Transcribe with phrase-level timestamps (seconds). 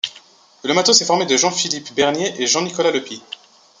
[0.63, 3.21] Le Matos est formé de Jean-Philippe Bernier et Jean-Nicolas Leupi.